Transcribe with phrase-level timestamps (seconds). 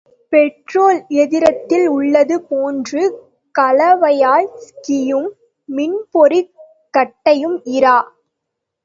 [0.33, 3.01] Petrol எந்திரத்தில் உள்ளது போன்று
[3.55, 4.55] கலவையாக்
[4.81, 5.29] கியும்,
[5.69, 6.51] மின்பொறிக்
[6.93, 7.95] கட்டையும் இரா.